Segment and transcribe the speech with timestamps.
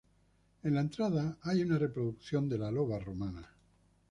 [0.63, 3.51] En la entrada hay una reproducción de la loba romana.